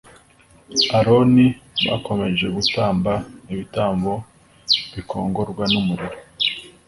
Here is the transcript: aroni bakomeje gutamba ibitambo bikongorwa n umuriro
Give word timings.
aroni 0.97 1.45
bakomeje 1.87 2.45
gutamba 2.55 3.11
ibitambo 3.51 4.13
bikongorwa 4.93 5.63
n 5.71 5.73
umuriro 5.81 6.19